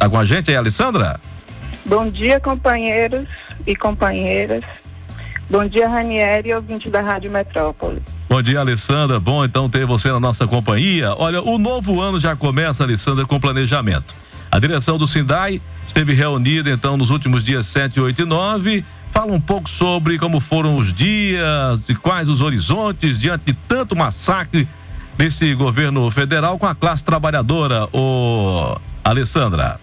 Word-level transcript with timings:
Tá 0.00 0.08
com 0.08 0.18
a 0.18 0.24
gente 0.24 0.50
aí, 0.50 0.56
Alessandra? 0.56 1.20
Bom 1.84 2.10
dia, 2.10 2.40
companheiros 2.40 3.26
e 3.66 3.76
companheiras. 3.76 4.64
Bom 5.50 5.68
dia, 5.68 5.86
Ranieri, 5.90 6.54
ouvinte 6.54 6.88
da 6.88 7.02
Rádio 7.02 7.30
Metrópole. 7.30 8.00
Bom 8.26 8.40
dia, 8.40 8.60
Alessandra. 8.60 9.20
Bom 9.20 9.44
então 9.44 9.68
ter 9.68 9.84
você 9.84 10.10
na 10.10 10.18
nossa 10.18 10.46
companhia. 10.46 11.14
Olha, 11.18 11.42
o 11.42 11.58
novo 11.58 12.00
ano 12.00 12.18
já 12.18 12.34
começa, 12.34 12.82
Alessandra, 12.82 13.26
com 13.26 13.38
planejamento. 13.38 14.14
A 14.50 14.58
direção 14.58 14.96
do 14.96 15.06
Sindai 15.06 15.60
esteve 15.86 16.14
reunida 16.14 16.70
então 16.70 16.96
nos 16.96 17.10
últimos 17.10 17.44
dias 17.44 17.66
7, 17.66 18.00
8 18.00 18.22
e 18.22 18.24
9. 18.24 18.84
Fala 19.12 19.32
um 19.32 19.40
pouco 19.40 19.68
sobre 19.68 20.18
como 20.18 20.40
foram 20.40 20.76
os 20.76 20.94
dias 20.94 21.82
e 21.90 21.94
quais 21.94 22.26
os 22.26 22.40
horizontes 22.40 23.18
diante 23.18 23.44
de 23.44 23.52
tanto 23.52 23.94
massacre 23.94 24.66
desse 25.20 25.54
governo 25.54 26.10
federal 26.10 26.58
com 26.58 26.64
a 26.64 26.74
classe 26.74 27.04
trabalhadora, 27.04 27.86
ô 27.92 28.74
Alessandra. 29.04 29.78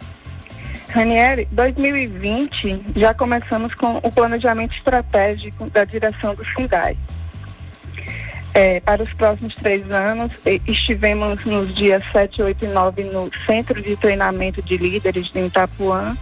Ranieri, 0.90 1.48
2020 1.52 2.82
já 2.96 3.14
começamos 3.14 3.76
com 3.76 3.98
o 3.98 4.12
planejamento 4.12 4.76
estratégico 4.76 5.70
da 5.70 5.86
direção 5.86 6.34
do 6.34 6.44
Sindai. 6.44 6.98
É, 8.52 8.80
para 8.80 9.04
os 9.04 9.14
próximos 9.14 9.54
três 9.54 9.92
anos, 9.92 10.32
estivemos 10.66 11.46
nos 11.46 11.72
dias 11.76 12.04
7, 12.12 12.42
8 12.42 12.66
e 12.66 12.68
9 12.70 13.04
no 13.04 13.30
Centro 13.46 13.80
de 13.80 13.96
Treinamento 13.96 14.60
de 14.64 14.76
Líderes 14.76 15.28
de 15.28 15.46
Itapuã 15.46 16.18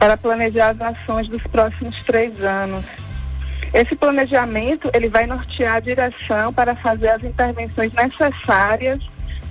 para 0.00 0.16
planejar 0.16 0.70
as 0.70 0.80
ações 0.80 1.28
dos 1.28 1.44
próximos 1.44 1.96
três 2.04 2.42
anos. 2.42 2.84
Esse 3.72 3.96
planejamento 3.96 4.90
ele 4.92 5.08
vai 5.08 5.26
nortear 5.26 5.76
a 5.76 5.80
direção 5.80 6.52
para 6.52 6.76
fazer 6.76 7.08
as 7.08 7.24
intervenções 7.24 7.90
necessárias 7.92 9.00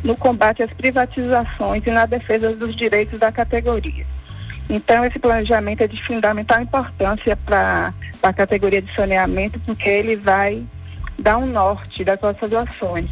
no 0.04 0.16
combate 0.16 0.62
às 0.64 0.72
privatizações 0.72 1.84
e 1.86 1.92
na 1.92 2.06
defesa 2.06 2.56
dos 2.56 2.76
direitos 2.76 3.20
da 3.20 3.32
categoria. 3.32 4.06
Então, 4.70 5.04
esse 5.04 5.20
planejamento 5.20 5.82
é 5.82 5.88
de 5.88 6.02
fundamental 6.06 6.62
importância 6.62 7.36
para 7.36 7.94
a 8.24 8.34
categoria 8.34 8.82
de 8.82 8.94
saneamento, 8.96 9.60
porque 9.60 9.90
ele 9.90 10.16
vai 10.16 10.64
dar 11.20 11.38
um 11.38 11.46
norte 11.46 12.04
das 12.04 12.20
nossas 12.22 12.54
ações. 12.54 13.10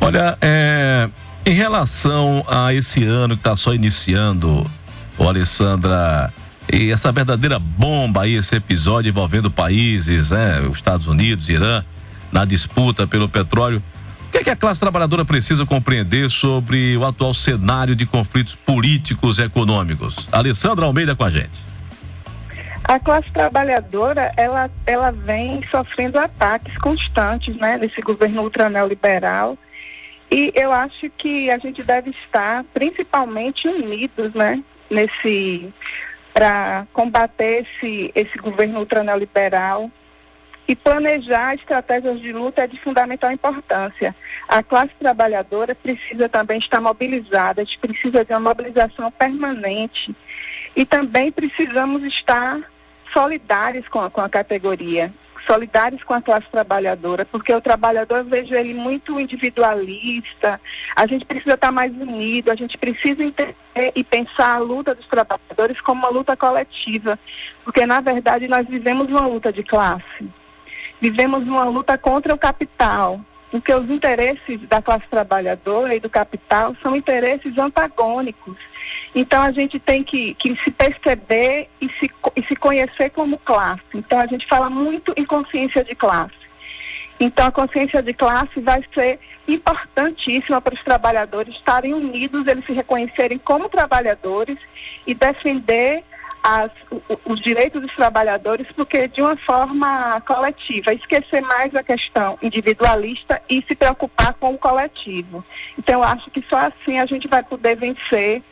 Olha, 0.00 0.36
é, 0.40 1.08
em 1.46 1.54
relação 1.54 2.44
a 2.46 2.74
esse 2.74 3.04
ano 3.04 3.36
que 3.36 3.40
está 3.40 3.56
só 3.56 3.72
iniciando, 3.72 4.70
Alessandra, 5.18 6.32
e 6.74 6.90
essa 6.90 7.12
verdadeira 7.12 7.58
bomba 7.58 8.22
aí, 8.22 8.34
esse 8.34 8.56
episódio 8.56 9.08
envolvendo 9.08 9.50
países, 9.50 10.30
né, 10.30 10.60
os 10.60 10.76
Estados 10.76 11.06
Unidos, 11.06 11.48
Irã, 11.48 11.84
na 12.32 12.44
disputa 12.44 13.06
pelo 13.06 13.28
petróleo, 13.28 13.82
que, 14.34 14.38
é 14.38 14.44
que 14.44 14.50
a 14.50 14.56
classe 14.56 14.80
trabalhadora 14.80 15.24
precisa 15.24 15.64
compreender 15.64 16.28
sobre 16.28 16.96
o 16.96 17.04
atual 17.04 17.32
cenário 17.32 17.94
de 17.94 18.04
conflitos 18.04 18.56
políticos 18.56 19.38
e 19.38 19.42
econômicos? 19.42 20.28
Alessandra 20.32 20.86
Almeida 20.86 21.14
com 21.14 21.22
a 21.22 21.30
gente. 21.30 21.62
A 22.82 22.98
classe 22.98 23.30
trabalhadora, 23.30 24.32
ela, 24.36 24.68
ela 24.84 25.12
vem 25.12 25.64
sofrendo 25.70 26.18
ataques 26.18 26.76
constantes, 26.78 27.54
né, 27.56 27.78
desse 27.78 28.00
governo 28.02 28.42
ultra 28.42 28.68
neoliberal. 28.68 29.56
E 30.28 30.52
eu 30.54 30.72
acho 30.72 31.08
que 31.16 31.48
a 31.50 31.58
gente 31.58 31.84
deve 31.84 32.10
estar 32.10 32.64
principalmente 32.74 33.68
unidos, 33.68 34.34
né, 34.34 34.60
nesse 34.90 35.72
para 36.34 36.84
combater 36.92 37.64
esse, 37.64 38.10
esse 38.12 38.36
governo 38.38 38.80
ultra 38.80 39.04
neoliberal 39.04 39.88
e 40.66 40.74
planejar 40.74 41.54
estratégias 41.54 42.20
de 42.20 42.32
luta 42.32 42.64
é 42.64 42.66
de 42.66 42.80
fundamental 42.80 43.30
importância. 43.30 44.14
A 44.48 44.60
classe 44.60 44.90
trabalhadora 44.98 45.76
precisa 45.76 46.28
também 46.28 46.58
estar 46.58 46.80
mobilizada, 46.80 47.62
a 47.62 47.64
gente 47.64 47.78
precisa 47.78 48.24
de 48.24 48.32
uma 48.32 48.40
mobilização 48.40 49.12
permanente 49.12 50.14
e 50.74 50.84
também 50.84 51.30
precisamos 51.30 52.02
estar 52.02 52.60
solidários 53.12 53.86
com 53.86 54.00
a, 54.00 54.10
com 54.10 54.20
a 54.20 54.28
categoria, 54.28 55.12
solidários 55.46 56.02
com 56.02 56.14
a 56.14 56.22
classe 56.22 56.46
trabalhadora, 56.50 57.24
porque 57.24 57.52
o 57.52 57.60
trabalhador 57.60 58.18
eu 58.18 58.24
vejo 58.24 58.54
ele 58.54 58.74
muito 58.74 59.20
individualista, 59.20 60.60
a 60.94 61.06
gente 61.06 61.24
precisa 61.24 61.54
estar 61.54 61.72
mais 61.72 61.92
unido, 61.92 62.50
a 62.50 62.54
gente 62.54 62.76
precisa 62.78 63.22
entender 63.22 63.54
e 63.94 64.04
pensar 64.04 64.54
a 64.54 64.58
luta 64.58 64.94
dos 64.94 65.06
trabalhadores 65.06 65.80
como 65.80 66.00
uma 66.00 66.10
luta 66.10 66.36
coletiva, 66.36 67.18
porque 67.64 67.84
na 67.86 68.00
verdade 68.00 68.48
nós 68.48 68.66
vivemos 68.66 69.08
uma 69.08 69.26
luta 69.26 69.52
de 69.52 69.62
classe. 69.62 70.28
Vivemos 71.00 71.46
uma 71.46 71.64
luta 71.64 71.98
contra 71.98 72.32
o 72.32 72.38
capital, 72.38 73.20
porque 73.54 73.72
os 73.72 73.88
interesses 73.88 74.58
da 74.68 74.82
classe 74.82 75.04
trabalhadora 75.08 75.94
e 75.94 76.00
do 76.00 76.10
capital 76.10 76.74
são 76.82 76.96
interesses 76.96 77.56
antagônicos. 77.56 78.56
Então 79.14 79.40
a 79.40 79.52
gente 79.52 79.78
tem 79.78 80.02
que, 80.02 80.34
que 80.34 80.60
se 80.64 80.72
perceber 80.72 81.68
e 81.80 81.88
se, 82.00 82.10
e 82.34 82.44
se 82.46 82.56
conhecer 82.56 83.10
como 83.10 83.38
classe. 83.38 83.80
Então 83.94 84.18
a 84.18 84.26
gente 84.26 84.44
fala 84.48 84.68
muito 84.68 85.14
em 85.16 85.24
consciência 85.24 85.84
de 85.84 85.94
classe. 85.94 86.34
Então 87.20 87.46
a 87.46 87.52
consciência 87.52 88.02
de 88.02 88.12
classe 88.12 88.60
vai 88.60 88.82
ser 88.92 89.20
importantíssima 89.46 90.60
para 90.60 90.74
os 90.74 90.82
trabalhadores 90.82 91.54
estarem 91.54 91.94
unidos, 91.94 92.48
eles 92.48 92.66
se 92.66 92.72
reconhecerem 92.72 93.38
como 93.38 93.68
trabalhadores 93.68 94.58
e 95.06 95.14
defender 95.14 96.02
as, 96.46 96.70
os 97.24 97.40
direitos 97.40 97.80
dos 97.80 97.94
trabalhadores, 97.94 98.66
porque 98.76 99.08
de 99.08 99.22
uma 99.22 99.34
forma 99.34 100.20
coletiva, 100.20 100.92
esquecer 100.92 101.40
mais 101.40 101.74
a 101.74 101.82
questão 101.82 102.38
individualista 102.42 103.40
e 103.48 103.64
se 103.66 103.74
preocupar 103.74 104.34
com 104.34 104.52
o 104.52 104.58
coletivo. 104.58 105.42
Então, 105.78 106.00
eu 106.00 106.04
acho 106.04 106.30
que 106.30 106.44
só 106.46 106.58
assim 106.58 107.00
a 107.00 107.06
gente 107.06 107.26
vai 107.26 107.42
poder 107.42 107.76
vencer 107.76 108.42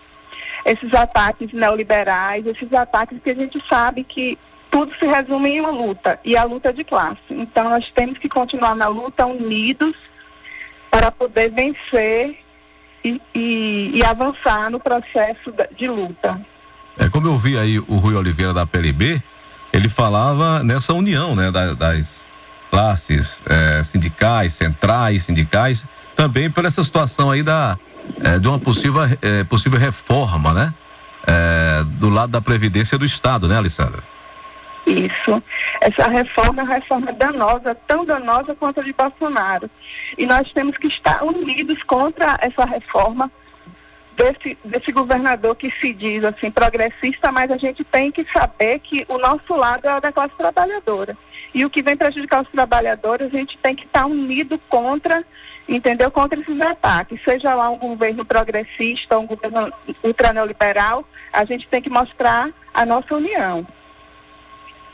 esses 0.64 0.94
ataques 0.94 1.52
neoliberais, 1.52 2.46
esses 2.46 2.72
ataques 2.72 3.18
que 3.22 3.28
a 3.28 3.34
gente 3.34 3.62
sabe 3.68 4.04
que 4.04 4.38
tudo 4.70 4.90
se 4.98 5.04
resume 5.04 5.50
em 5.50 5.60
uma 5.60 5.70
luta, 5.70 6.18
e 6.24 6.34
a 6.34 6.44
luta 6.44 6.72
de 6.72 6.84
classe. 6.84 7.20
Então, 7.28 7.68
nós 7.68 7.92
temos 7.94 8.16
que 8.16 8.28
continuar 8.28 8.74
na 8.74 8.88
luta 8.88 9.26
unidos 9.26 9.92
para 10.90 11.12
poder 11.12 11.50
vencer 11.50 12.38
e, 13.04 13.20
e, 13.34 13.90
e 13.96 14.02
avançar 14.02 14.70
no 14.70 14.80
processo 14.80 15.52
de 15.76 15.88
luta. 15.88 16.40
É, 16.98 17.08
como 17.08 17.26
eu 17.26 17.38
vi 17.38 17.58
aí 17.58 17.78
o 17.78 17.96
Rui 17.96 18.14
Oliveira 18.14 18.52
da 18.52 18.66
PLB, 18.66 19.22
ele 19.72 19.88
falava 19.88 20.62
nessa 20.62 20.92
união 20.92 21.34
né, 21.34 21.50
das, 21.50 21.76
das 21.76 22.24
classes 22.70 23.38
é, 23.46 23.82
sindicais, 23.84 24.54
centrais, 24.54 25.24
sindicais, 25.24 25.84
também 26.16 26.50
por 26.50 26.64
essa 26.64 26.82
situação 26.84 27.30
aí 27.30 27.42
da, 27.42 27.78
é, 28.22 28.38
de 28.38 28.48
uma 28.48 28.58
possível, 28.58 29.02
é, 29.20 29.44
possível 29.44 29.78
reforma, 29.78 30.52
né? 30.52 30.74
É, 31.24 31.84
do 31.84 32.10
lado 32.10 32.32
da 32.32 32.40
Previdência 32.40 32.98
do 32.98 33.04
Estado, 33.04 33.46
né, 33.46 33.56
Alessandra? 33.56 34.02
Isso. 34.86 35.42
Essa 35.80 36.08
reforma 36.08 36.62
é 36.62 36.64
uma 36.64 36.74
reforma 36.74 37.12
danosa, 37.12 37.74
tão 37.86 38.04
danosa 38.04 38.56
quanto 38.56 38.80
a 38.80 38.82
de 38.82 38.92
Bolsonaro. 38.92 39.70
E 40.18 40.26
nós 40.26 40.50
temos 40.52 40.76
que 40.76 40.88
estar 40.88 41.22
unidos 41.22 41.80
contra 41.84 42.36
essa 42.40 42.64
reforma 42.64 43.30
desse, 44.16 44.56
desse 44.64 44.92
governador 44.92 45.54
que 45.56 45.70
se 45.80 45.92
diz 45.92 46.24
assim 46.24 46.50
progressista, 46.50 47.32
mas 47.32 47.50
a 47.50 47.56
gente 47.56 47.84
tem 47.84 48.10
que 48.10 48.26
saber 48.32 48.78
que 48.78 49.04
o 49.08 49.18
nosso 49.18 49.56
lado 49.56 49.86
é 49.86 49.96
o 49.96 50.00
da 50.00 50.12
classe 50.12 50.34
trabalhadora. 50.36 51.16
E 51.54 51.64
o 51.64 51.70
que 51.70 51.82
vem 51.82 51.96
prejudicar 51.96 52.42
os 52.42 52.48
trabalhadores, 52.48 53.28
a 53.28 53.38
gente 53.38 53.58
tem 53.58 53.74
que 53.74 53.84
estar 53.84 54.06
unido 54.06 54.58
contra, 54.68 55.22
entendeu? 55.68 56.10
Contra 56.10 56.40
esses 56.40 56.60
ataques. 56.60 57.20
Seja 57.24 57.54
lá 57.54 57.70
um 57.70 57.76
governo 57.76 58.24
progressista, 58.24 59.18
um 59.18 59.26
governo 59.26 59.72
ultraneoliberal, 60.02 61.06
a 61.32 61.44
gente 61.44 61.66
tem 61.68 61.82
que 61.82 61.90
mostrar 61.90 62.50
a 62.72 62.86
nossa 62.86 63.14
união. 63.14 63.66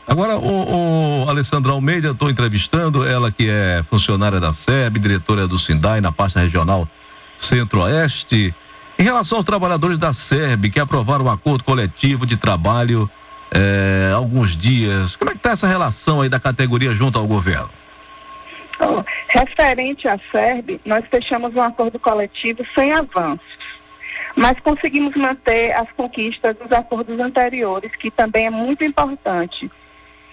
Agora, 0.05 0.37
o, 0.37 1.23
o 1.23 1.29
Alessandra 1.29 1.71
Almeida, 1.71 2.11
estou 2.11 2.31
entrevistando 2.31 3.07
ela 3.07 3.31
que 3.31 3.47
é 3.47 3.83
funcionária 3.89 4.39
da 4.39 4.51
SEB, 4.51 4.97
diretora 4.97 5.47
do 5.47 5.59
SINDAI 5.59 6.01
na 6.01 6.11
pasta 6.11 6.39
regional 6.39 6.87
Centro-Oeste. 7.37 8.53
Em 8.99 9.03
relação 9.03 9.37
aos 9.37 9.45
trabalhadores 9.45 9.97
da 9.97 10.11
SERB 10.11 10.69
que 10.69 10.77
aprovaram 10.77 11.23
um 11.23 11.29
acordo 11.31 11.63
coletivo 11.63 12.25
de 12.25 12.35
trabalho 12.35 13.09
eh, 13.49 14.11
alguns 14.13 14.57
dias, 14.57 15.15
como 15.15 15.31
é 15.31 15.33
que 15.33 15.39
está 15.39 15.51
essa 15.51 15.67
relação 15.67 16.19
aí 16.19 16.27
da 16.27 16.37
categoria 16.37 16.93
junto 16.93 17.17
ao 17.17 17.25
governo? 17.25 17.69
Oh, 18.81 19.01
referente 19.29 20.05
à 20.05 20.19
SERB, 20.29 20.81
nós 20.83 21.05
fechamos 21.09 21.55
um 21.55 21.61
acordo 21.61 21.97
coletivo 21.97 22.61
sem 22.75 22.91
avanços, 22.91 23.39
mas 24.35 24.59
conseguimos 24.59 25.15
manter 25.15 25.71
as 25.71 25.89
conquistas 25.93 26.53
dos 26.57 26.69
acordos 26.69 27.17
anteriores, 27.21 27.91
que 27.97 28.11
também 28.11 28.47
é 28.47 28.49
muito 28.49 28.83
importante, 28.83 29.71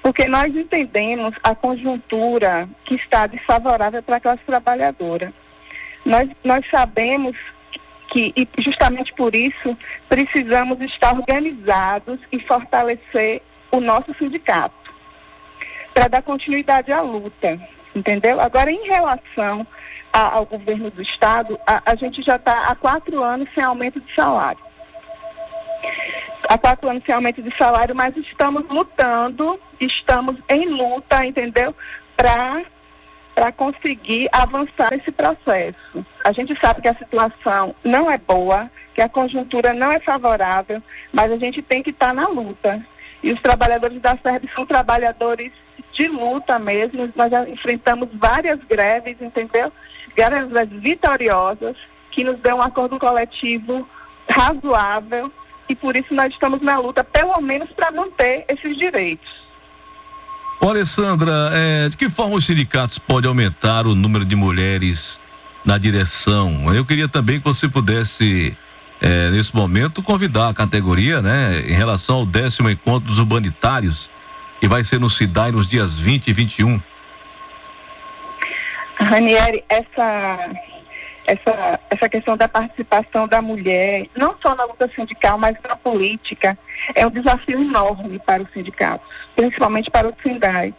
porque 0.02 0.26
nós 0.26 0.52
entendemos 0.56 1.32
a 1.40 1.54
conjuntura 1.54 2.68
que 2.84 2.96
está 2.96 3.28
desfavorável 3.28 4.02
para 4.02 4.16
a 4.16 4.20
classe 4.20 4.42
trabalhadora. 4.44 5.32
Nós, 6.04 6.28
nós 6.42 6.64
sabemos 6.68 7.36
que, 8.08 8.32
e 8.36 8.48
justamente 8.62 9.12
por 9.12 9.34
isso, 9.34 9.76
precisamos 10.08 10.80
estar 10.80 11.14
organizados 11.14 12.18
e 12.30 12.40
fortalecer 12.40 13.42
o 13.70 13.80
nosso 13.80 14.14
sindicato 14.18 14.74
para 15.92 16.08
dar 16.08 16.22
continuidade 16.22 16.92
à 16.92 17.00
luta, 17.00 17.58
entendeu? 17.94 18.40
Agora, 18.40 18.70
em 18.70 18.86
relação 18.86 19.66
a, 20.12 20.34
ao 20.34 20.46
governo 20.46 20.90
do 20.90 21.02
Estado, 21.02 21.58
a, 21.66 21.82
a 21.90 21.94
gente 21.94 22.22
já 22.22 22.36
está 22.36 22.68
há 22.68 22.74
quatro 22.74 23.22
anos 23.22 23.48
sem 23.54 23.64
aumento 23.64 24.00
de 24.00 24.14
salário. 24.14 24.60
há 26.48 26.58
quatro 26.58 26.88
anos 26.88 27.02
sem 27.04 27.14
aumento 27.14 27.42
de 27.42 27.54
salário, 27.56 27.94
mas 27.94 28.16
estamos 28.16 28.62
lutando, 28.70 29.60
estamos 29.80 30.36
em 30.48 30.66
luta, 30.68 31.24
entendeu? 31.24 31.74
Para 32.16 32.62
para 33.36 33.52
conseguir 33.52 34.30
avançar 34.32 34.94
esse 34.94 35.12
processo. 35.12 36.04
A 36.24 36.32
gente 36.32 36.58
sabe 36.58 36.80
que 36.80 36.88
a 36.88 36.96
situação 36.96 37.74
não 37.84 38.10
é 38.10 38.16
boa, 38.16 38.70
que 38.94 39.02
a 39.02 39.10
conjuntura 39.10 39.74
não 39.74 39.92
é 39.92 40.00
favorável, 40.00 40.82
mas 41.12 41.30
a 41.30 41.36
gente 41.36 41.60
tem 41.60 41.82
que 41.82 41.90
estar 41.90 42.08
tá 42.08 42.14
na 42.14 42.28
luta. 42.28 42.82
E 43.22 43.30
os 43.30 43.42
trabalhadores 43.42 44.00
da 44.00 44.16
SERB 44.16 44.48
são 44.54 44.64
trabalhadores 44.64 45.52
de 45.92 46.08
luta 46.08 46.58
mesmo. 46.58 47.12
Nós 47.14 47.30
enfrentamos 47.46 48.08
várias 48.14 48.58
greves, 48.64 49.20
entendeu? 49.20 49.70
Greves 50.14 50.70
vitoriosas, 50.80 51.76
que 52.10 52.24
nos 52.24 52.38
dão 52.38 52.56
um 52.56 52.62
acordo 52.62 52.98
coletivo 52.98 53.86
razoável 54.26 55.30
e 55.68 55.74
por 55.74 55.94
isso 55.94 56.14
nós 56.14 56.32
estamos 56.32 56.60
na 56.62 56.78
luta, 56.78 57.04
pelo 57.04 57.38
menos 57.42 57.70
para 57.72 57.90
manter 57.90 58.46
esses 58.48 58.74
direitos. 58.78 59.45
Ô 60.60 60.70
Alessandra, 60.70 61.50
é, 61.52 61.88
de 61.88 61.96
que 61.96 62.08
forma 62.08 62.36
os 62.36 62.44
sindicatos 62.44 62.98
podem 62.98 63.28
aumentar 63.28 63.86
o 63.86 63.94
número 63.94 64.24
de 64.24 64.34
mulheres 64.34 65.20
na 65.64 65.76
direção? 65.78 66.74
Eu 66.74 66.84
queria 66.84 67.06
também 67.06 67.38
que 67.38 67.44
você 67.44 67.68
pudesse, 67.68 68.56
é, 69.00 69.30
nesse 69.30 69.54
momento, 69.54 70.02
convidar 70.02 70.48
a 70.48 70.54
categoria, 70.54 71.20
né, 71.20 71.62
em 71.66 71.74
relação 71.74 72.16
ao 72.16 72.26
décimo 72.26 72.70
encontro 72.70 73.08
dos 73.08 73.18
urbanitários, 73.18 74.08
que 74.58 74.66
vai 74.66 74.82
ser 74.82 74.98
no 74.98 75.10
CIDAI 75.10 75.52
nos 75.52 75.68
dias 75.68 75.96
20 75.96 76.28
e 76.28 76.32
21. 76.32 76.80
Ranieri, 78.98 79.62
essa 79.68 80.38
essa, 81.26 81.80
essa 81.90 82.08
questão 82.08 82.36
da 82.36 82.48
participação 82.48 83.26
da 83.26 83.42
mulher, 83.42 84.06
não 84.16 84.36
só 84.40 84.54
na 84.54 84.64
luta 84.64 84.90
sindical, 84.94 85.36
mas 85.38 85.56
na 85.68 85.76
política, 85.76 86.56
é 86.94 87.06
um 87.06 87.10
desafio 87.10 87.60
enorme 87.60 88.18
para 88.18 88.42
os 88.42 88.50
sindicatos, 88.52 89.06
principalmente 89.34 89.90
para 89.90 90.08
o 90.08 90.14
SINDAI. 90.22 90.72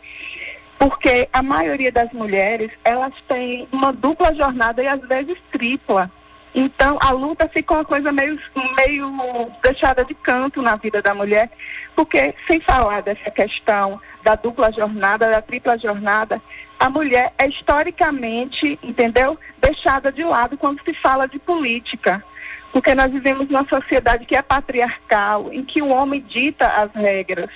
Porque 0.80 1.28
a 1.34 1.42
maioria 1.42 1.92
das 1.92 2.12
mulheres, 2.12 2.70
elas 2.84 3.14
têm 3.28 3.68
uma 3.72 3.92
dupla 3.92 4.34
jornada 4.34 4.82
e 4.82 4.88
às 4.88 5.02
vezes 5.02 5.36
tripla. 5.52 6.10
Então, 6.54 6.98
a 7.02 7.12
luta 7.12 7.48
fica 7.48 7.74
uma 7.74 7.86
coisa 7.86 8.12
meio, 8.12 8.40
meio 8.76 9.52
deixada 9.62 10.04
de 10.06 10.14
canto 10.16 10.62
na 10.62 10.76
vida 10.76 11.02
da 11.02 11.14
mulher, 11.14 11.52
porque, 11.96 12.34
sem 12.48 12.60
falar 12.62 13.02
dessa 13.02 13.30
questão 13.32 14.00
da 14.24 14.36
dupla 14.36 14.72
jornada, 14.72 15.30
da 15.30 15.42
tripla 15.42 15.78
jornada, 15.78 16.42
a 16.80 16.90
mulher 16.90 17.34
é 17.38 17.48
historicamente, 17.48 18.78
entendeu, 18.84 19.38
deixada 19.60 20.12
de 20.12 20.24
lado 20.24 20.58
quando 20.58 20.82
se 20.84 20.94
fala 20.94 21.28
de 21.28 21.40
política. 21.40 22.24
Porque 22.72 22.94
nós 22.94 23.12
vivemos 23.12 23.48
numa 23.48 23.68
sociedade 23.68 24.26
que 24.26 24.36
é 24.36 24.42
patriarcal, 24.42 25.52
em 25.52 25.64
que 25.64 25.82
o 25.82 25.90
homem 25.90 26.22
dita 26.22 26.68
as 26.68 26.92
regras. 26.94 27.50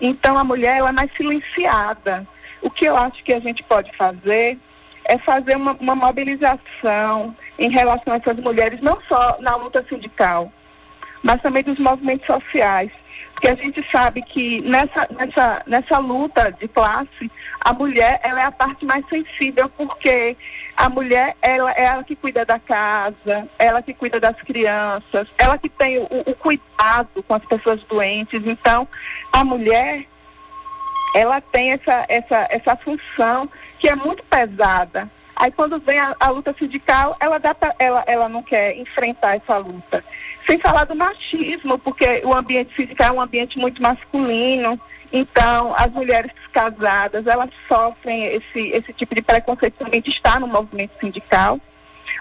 Então, 0.00 0.38
a 0.38 0.44
mulher 0.44 0.78
ela 0.78 0.88
é 0.88 0.92
mais 0.92 1.10
silenciada. 1.14 2.26
O 2.62 2.70
que 2.70 2.86
eu 2.86 2.96
acho 2.96 3.22
que 3.22 3.32
a 3.32 3.40
gente 3.40 3.62
pode 3.62 3.94
fazer 3.96 4.58
é 5.04 5.18
fazer 5.18 5.56
uma, 5.56 5.72
uma 5.78 5.94
mobilização 5.94 7.36
em 7.58 7.68
relação 7.68 8.14
a 8.14 8.16
essas 8.16 8.36
mulheres, 8.38 8.80
não 8.80 9.00
só 9.08 9.36
na 9.40 9.54
luta 9.56 9.84
sindical, 9.88 10.50
mas 11.22 11.42
também 11.42 11.62
dos 11.62 11.78
movimentos 11.78 12.26
sociais. 12.26 12.90
Porque 13.42 13.60
a 13.60 13.64
gente 13.64 13.84
sabe 13.90 14.22
que 14.22 14.60
nessa, 14.60 15.08
nessa, 15.10 15.62
nessa 15.66 15.98
luta 15.98 16.52
de 16.52 16.68
classe, 16.68 17.28
a 17.60 17.72
mulher 17.72 18.20
ela 18.22 18.40
é 18.40 18.44
a 18.44 18.52
parte 18.52 18.86
mais 18.86 19.04
sensível, 19.08 19.68
porque 19.68 20.36
a 20.76 20.88
mulher 20.88 21.34
ela 21.42 21.72
é 21.72 21.86
ela 21.86 22.04
que 22.04 22.14
cuida 22.14 22.44
da 22.46 22.60
casa, 22.60 23.48
ela 23.58 23.82
que 23.82 23.92
cuida 23.92 24.20
das 24.20 24.36
crianças, 24.42 25.26
ela 25.36 25.58
que 25.58 25.68
tem 25.68 25.98
o, 25.98 26.06
o 26.24 26.36
cuidado 26.36 27.20
com 27.26 27.34
as 27.34 27.44
pessoas 27.44 27.82
doentes. 27.82 28.46
Então, 28.46 28.86
a 29.32 29.42
mulher 29.42 30.06
ela 31.16 31.40
tem 31.40 31.72
essa, 31.72 32.06
essa, 32.08 32.46
essa 32.48 32.76
função 32.76 33.50
que 33.80 33.88
é 33.88 33.96
muito 33.96 34.22
pesada. 34.22 35.10
Aí 35.42 35.50
quando 35.50 35.80
vem 35.80 35.98
a, 35.98 36.14
a 36.20 36.30
luta 36.30 36.54
sindical, 36.56 37.16
ela, 37.18 37.40
dá 37.40 37.52
pra, 37.52 37.74
ela, 37.76 38.04
ela 38.06 38.28
não 38.28 38.44
quer 38.44 38.76
enfrentar 38.76 39.34
essa 39.34 39.58
luta. 39.58 40.04
Sem 40.46 40.56
falar 40.56 40.84
do 40.84 40.94
machismo, 40.94 41.80
porque 41.80 42.22
o 42.24 42.32
ambiente 42.32 42.72
sindical 42.76 43.08
é 43.08 43.18
um 43.18 43.20
ambiente 43.20 43.58
muito 43.58 43.82
masculino. 43.82 44.80
Então, 45.12 45.74
as 45.76 45.90
mulheres 45.90 46.30
casadas, 46.52 47.26
elas 47.26 47.50
sofrem 47.66 48.24
esse, 48.26 48.68
esse 48.68 48.92
tipo 48.92 49.16
de 49.16 49.22
preconceito 49.22 49.74
também 49.84 50.00
de 50.00 50.10
estar 50.10 50.38
no 50.38 50.46
movimento 50.46 50.92
sindical. 51.00 51.60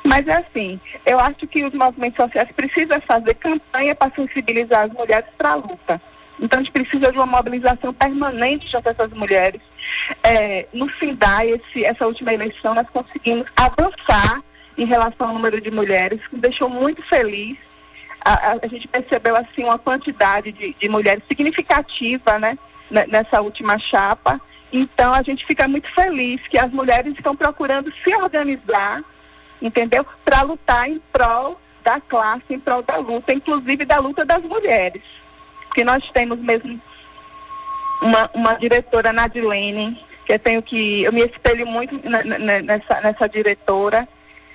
Mas 0.03 0.27
é 0.27 0.37
assim, 0.37 0.81
eu 1.05 1.19
acho 1.19 1.45
que 1.45 1.63
os 1.63 1.73
movimentos 1.75 2.17
sociais 2.17 2.49
precisam 2.55 2.99
fazer 3.01 3.35
campanha 3.35 3.93
para 3.93 4.15
sensibilizar 4.15 4.85
as 4.85 4.93
mulheres 4.93 5.29
para 5.37 5.51
a 5.51 5.55
luta. 5.57 6.01
Então 6.41 6.59
a 6.59 6.63
gente 6.63 6.71
precisa 6.71 7.11
de 7.11 7.17
uma 7.19 7.27
mobilização 7.27 7.93
permanente 7.93 8.67
junto 8.67 8.87
a 8.87 8.91
essas 8.91 9.13
mulheres. 9.13 9.61
É, 10.23 10.65
no 10.73 10.89
FINDAI, 10.89 11.51
esse, 11.51 11.85
essa 11.85 12.07
última 12.07 12.33
eleição, 12.33 12.73
nós 12.73 12.87
conseguimos 12.91 13.45
avançar 13.55 14.41
em 14.75 14.85
relação 14.85 15.27
ao 15.27 15.33
número 15.35 15.61
de 15.61 15.69
mulheres, 15.69 16.19
que 16.27 16.35
me 16.35 16.41
deixou 16.41 16.67
muito 16.67 17.03
feliz. 17.07 17.55
A, 18.25 18.33
a, 18.33 18.51
a 18.63 18.67
gente 18.67 18.87
percebeu 18.87 19.35
assim 19.35 19.63
uma 19.63 19.77
quantidade 19.77 20.51
de, 20.51 20.73
de 20.73 20.89
mulheres 20.89 21.23
significativa 21.27 22.39
né, 22.39 22.57
nessa 22.89 23.39
última 23.41 23.77
chapa. 23.77 24.41
Então 24.73 25.13
a 25.13 25.21
gente 25.21 25.45
fica 25.45 25.67
muito 25.67 25.93
feliz 25.93 26.41
que 26.47 26.57
as 26.57 26.71
mulheres 26.71 27.13
estão 27.13 27.35
procurando 27.35 27.93
se 28.03 28.15
organizar, 28.15 29.03
entendeu? 29.61 30.03
Para 30.25 30.41
lutar 30.41 30.89
em 30.89 30.99
prol 31.11 31.59
da 31.83 31.99
classe, 31.99 32.45
em 32.49 32.59
prol 32.59 32.81
da 32.81 32.97
luta, 32.97 33.31
inclusive 33.31 33.85
da 33.85 33.99
luta 33.99 34.25
das 34.25 34.41
mulheres 34.41 35.20
porque 35.71 35.85
nós 35.85 36.03
temos 36.13 36.37
mesmo 36.37 36.79
uma, 38.01 38.29
uma 38.33 38.53
diretora, 38.55 39.13
Nadilene, 39.13 39.97
que 40.25 40.33
eu 40.33 40.39
tenho 40.39 40.61
que, 40.61 41.03
eu 41.03 41.13
me 41.13 41.21
espelho 41.21 41.65
muito 41.65 41.97
nessa, 42.65 42.99
nessa 43.01 43.29
diretora, 43.29 44.05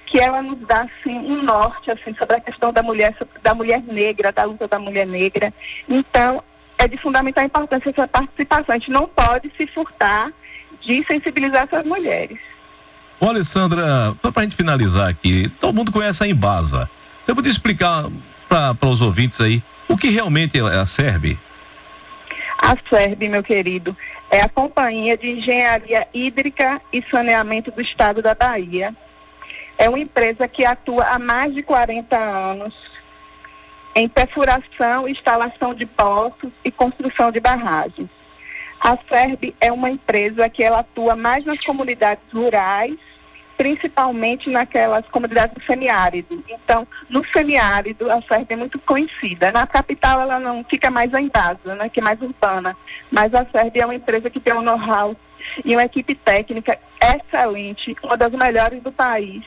que 0.05 0.21
ela 0.21 0.43
nos 0.43 0.59
dá 0.67 0.83
assim 0.83 1.17
um 1.17 1.43
norte 1.43 1.91
assim 1.91 2.15
sobre 2.15 2.37
a 2.37 2.41
questão 2.41 2.71
da 2.71 2.83
mulher 2.83 3.17
da 3.43 3.55
mulher 3.55 3.83
negra 3.83 4.31
da 4.31 4.45
luta 4.45 4.69
da 4.69 4.79
mulher 4.79 5.07
negra. 5.07 5.53
Então 5.89 6.45
é 6.79 6.87
de 6.87 6.99
fundamental 6.99 7.45
importância 7.45 7.91
essa 7.91 8.07
participação. 8.07 8.75
A 8.75 8.79
gente 8.79 8.91
não 8.91 9.09
pode 9.09 9.51
se 9.57 9.67
furtar 9.69 10.31
de 10.83 11.05
sensibilizar 11.07 11.63
essas 11.63 11.85
mulheres. 11.85 12.39
Ô 13.19 13.27
Alessandra 13.27 14.15
só 14.23 14.31
para 14.31 14.43
a 14.43 14.45
gente 14.45 14.55
finalizar 14.55 15.09
aqui 15.09 15.51
todo 15.59 15.75
mundo 15.75 15.91
conhece 15.91 16.23
a 16.23 16.29
Embasa. 16.29 16.89
Você 17.25 17.35
podia 17.35 17.51
explicar 17.51 18.05
para 18.49 18.89
os 18.89 19.01
ouvintes 19.01 19.41
aí 19.41 19.63
o 19.89 19.97
que 19.97 20.09
realmente 20.09 20.59
é 20.59 20.63
a 20.63 20.87
SERB? 20.87 21.39
A 22.59 22.77
SERB, 22.89 23.29
meu 23.29 23.43
querido, 23.43 23.97
é 24.31 24.41
a 24.41 24.49
Companhia 24.49 25.17
de 25.17 25.31
Engenharia 25.31 26.07
Hídrica 26.13 26.81
e 26.93 27.03
Saneamento 27.11 27.71
do 27.71 27.81
Estado 27.81 28.21
da 28.21 28.35
Bahia. 28.35 28.95
É 29.79 29.89
uma 29.89 29.99
empresa 29.99 30.49
que 30.49 30.65
atua 30.65 31.05
há 31.05 31.19
mais 31.19 31.55
de 31.55 31.63
40 31.63 32.17
anos 32.17 32.75
em 33.95 34.09
perfuração, 34.09 35.09
instalação 35.09 35.73
de 35.75 35.87
poços 35.87 36.53
e 36.65 36.71
construção 36.71 37.31
de 37.31 37.41
barragens. 37.41 38.09
A 38.81 38.97
SERB 39.09 39.55
é 39.61 39.73
uma 39.73 39.89
empresa 39.89 40.49
que 40.49 40.63
ela 40.63 40.81
atua 40.81 41.17
mais 41.17 41.45
nas 41.45 41.65
comunidades 41.65 42.25
rurais 42.33 42.97
principalmente 43.57 44.51
naquelas 44.51 45.07
comunidades 45.09 45.55
do 45.55 45.65
semiárido. 45.65 46.43
Então, 46.49 46.87
no 47.09 47.25
semiárido, 47.33 48.11
a 48.11 48.21
SERB 48.23 48.47
é 48.51 48.57
muito 48.57 48.79
conhecida. 48.79 49.51
Na 49.51 49.67
capital, 49.67 50.21
ela 50.21 50.39
não 50.39 50.65
fica 50.65 50.91
mais 50.91 51.13
em 51.15 51.29
casa, 51.29 51.75
né, 51.75 51.89
que 51.89 52.01
é 52.01 52.03
mais 52.03 52.21
urbana. 52.21 52.77
Mas 53.11 53.35
a 53.35 53.47
SERB 53.47 53.81
é 53.81 53.87
uma 53.87 53.95
empresa 53.95 54.29
que 54.29 54.41
tem 54.41 54.53
um 54.53 54.63
know-how 54.63 55.17
e 55.65 55.75
uma 55.75 55.85
equipe 55.85 56.15
técnica 56.15 56.79
excelente, 57.01 57.97
uma 58.03 58.17
das 58.17 58.33
melhores 58.33 58.83
do 58.83 58.93
país, 58.93 59.43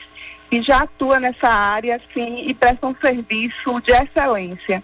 e 0.50 0.62
já 0.62 0.82
atua 0.82 1.20
nessa 1.20 1.48
área, 1.48 2.00
sim, 2.12 2.44
e 2.46 2.54
presta 2.54 2.86
um 2.86 2.94
serviço 3.00 3.80
de 3.82 3.92
excelência. 3.92 4.82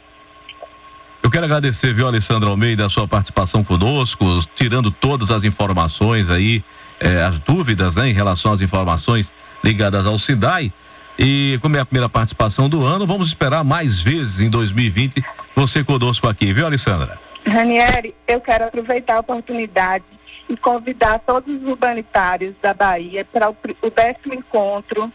Eu 1.22 1.30
quero 1.30 1.44
agradecer, 1.44 1.92
viu, 1.92 2.06
Alessandra 2.06 2.48
Almeida, 2.48 2.86
a 2.86 2.88
sua 2.88 3.08
participação 3.08 3.64
conosco, 3.64 4.24
tirando 4.54 4.92
todas 4.92 5.30
as 5.30 5.42
informações 5.42 6.30
aí 6.30 6.62
eh, 7.00 7.22
as 7.22 7.38
dúvidas 7.38 7.94
né, 7.96 8.08
em 8.08 8.12
relação 8.12 8.52
às 8.52 8.60
informações 8.60 9.30
ligadas 9.62 10.06
ao 10.06 10.18
SIDAI. 10.18 10.72
E 11.18 11.58
como 11.62 11.76
é 11.76 11.80
a 11.80 11.84
primeira 11.86 12.08
participação 12.08 12.68
do 12.68 12.84
ano, 12.84 13.06
vamos 13.06 13.28
esperar 13.28 13.64
mais 13.64 14.00
vezes 14.02 14.40
em 14.40 14.50
2020 14.50 15.24
você 15.54 15.82
conosco 15.82 16.28
aqui, 16.28 16.52
viu, 16.52 16.66
Alessandra? 16.66 17.18
Ranieri, 17.46 18.14
eu 18.28 18.40
quero 18.40 18.64
aproveitar 18.64 19.16
a 19.16 19.20
oportunidade 19.20 20.04
e 20.48 20.56
convidar 20.56 21.18
todos 21.20 21.54
os 21.56 21.62
urbanitários 21.68 22.54
da 22.60 22.74
Bahia 22.74 23.24
para 23.24 23.50
o, 23.50 23.56
o 23.82 23.90
décimo 23.90 24.34
encontro, 24.34 25.10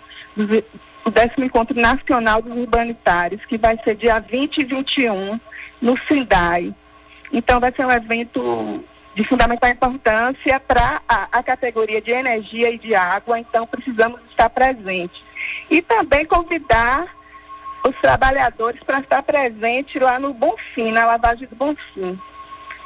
o 1.06 1.10
décimo 1.10 1.46
encontro 1.46 1.80
nacional 1.80 2.42
dos 2.42 2.58
urbanitários, 2.58 3.46
que 3.46 3.58
vai 3.58 3.78
ser 3.84 3.96
dia 3.96 4.20
20 4.20 4.58
e 4.58 4.64
21 4.64 5.40
no 5.82 5.98
SIDAI. 6.08 6.74
Então 7.32 7.60
vai 7.60 7.72
ser 7.72 7.86
um 7.86 7.92
evento 7.92 8.84
de 9.14 9.24
fundamental 9.26 9.70
importância 9.70 10.60
para 10.60 11.02
a, 11.08 11.28
a, 11.32 11.44
categoria 11.44 12.02
de 12.02 12.12
energia 12.12 12.70
e 12.70 12.78
de 12.78 12.96
água, 12.96 13.38
então 13.38 13.68
precisamos 13.68 14.22
estar 14.30 14.50
presentes. 14.50 15.22
E 15.70 15.82
também 15.82 16.26
convidar 16.26 17.06
os 17.84 17.96
trabalhadores 17.98 18.82
para 18.84 19.00
estar 19.00 19.22
presente 19.24 20.00
lá 20.00 20.20
no 20.20 20.34
Bonfim, 20.34 20.92
na 20.92 21.06
lavagem 21.06 21.48
do 21.48 21.56
Bonfim. 21.56 22.18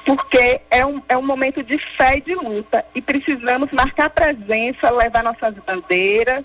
Porque 0.06 0.62
é 0.70 0.86
um, 0.86 1.02
é 1.10 1.18
um 1.18 1.26
momento 1.26 1.64
de 1.64 1.78
fé 1.98 2.18
e 2.18 2.22
de 2.22 2.36
luta 2.36 2.86
e 2.94 3.02
precisamos 3.02 3.72
marcar 3.72 4.10
presença, 4.10 4.90
levar 4.90 5.24
nossas 5.24 5.56
bandeiras, 5.66 6.44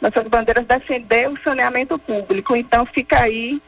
nossas 0.00 0.24
bandeiras 0.28 0.64
defender 0.64 1.28
o 1.28 1.38
saneamento 1.42 1.98
público. 1.98 2.56
Então 2.56 2.86
fica 2.86 3.20
aí 3.20 3.60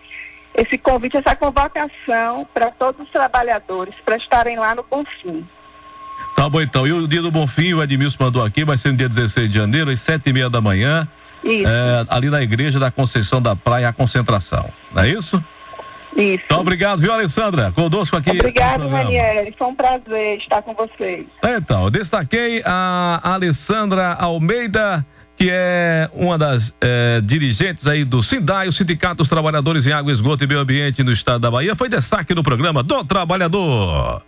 esse 0.59 0.77
convite, 0.77 1.17
essa 1.17 1.37
convocação 1.37 2.47
para 2.53 2.71
todos 2.71 3.07
os 3.07 3.11
trabalhadores 3.11 3.95
para 4.05 4.17
estarem 4.17 4.59
lá 4.59 4.75
no 4.75 4.83
Bonfim. 4.83 5.47
Tá 6.35 6.49
bom 6.49 6.61
então. 6.61 6.87
E 6.87 6.93
o 6.93 7.07
dia 7.07 7.23
do 7.23 7.31
Bonfim, 7.31 7.75
o 7.75 7.83
Edmilson 7.83 8.17
mandou 8.25 8.45
aqui, 8.45 8.65
vai 8.65 8.77
ser 8.77 8.91
no 8.91 8.97
dia 8.97 9.09
16 9.09 9.51
de 9.51 9.57
janeiro, 9.57 9.91
às 9.91 10.01
sete 10.01 10.31
e 10.31 10.33
meia 10.33 10.51
da 10.51 10.61
manhã. 10.61 11.07
Isso. 11.45 11.69
É, 11.69 12.07
ali 12.09 12.29
na 12.29 12.43
igreja 12.43 12.81
da 12.81 12.91
Conceição 12.91 13.41
da 13.41 13.55
Praia, 13.55 13.89
a 13.89 13.93
concentração. 13.93 14.69
Não 14.93 15.03
é 15.03 15.09
isso? 15.09 15.43
Isso. 16.17 16.43
Então, 16.47 16.61
obrigado, 16.61 17.01
viu, 17.01 17.13
Alessandra? 17.13 17.71
Conosco 17.71 18.17
aqui. 18.17 18.31
Obrigado, 18.31 18.89
Ranieri. 18.89 19.55
Foi 19.57 19.69
um 19.69 19.75
prazer 19.75 20.39
estar 20.39 20.63
com 20.63 20.75
vocês. 20.75 21.27
Então, 21.45 21.91
destaquei 21.91 22.63
a 22.65 23.21
Alessandra 23.23 24.15
Almeida, 24.15 25.07
que 25.39 25.49
é 25.51 26.11
uma 26.13 26.37
das 26.37 26.75
é, 26.81 27.21
dirigentes 27.21 27.87
aí 27.87 28.05
do 28.05 28.21
SINDAI, 28.21 28.67
o 28.67 28.73
Sindicato 28.73 29.19
dos 29.19 29.29
Trabalhadores 29.29 29.87
em 29.87 29.93
Água, 29.93 30.13
Esgoto 30.13 30.43
e 30.43 30.47
Meio 30.49 30.61
Ambiente 30.61 31.05
no 31.05 31.13
estado 31.13 31.41
da 31.41 31.51
Bahia. 31.51 31.77
Foi 31.77 31.89
destaque 31.89 32.35
no 32.35 32.43
programa 32.43 32.83
do 32.83 33.05
Trabalhador. 33.05 34.28